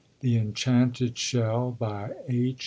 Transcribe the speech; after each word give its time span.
THE 0.21 0.35
ENCHANTED 0.35 1.15
SHELL 1.15 1.77
H. 2.27 2.57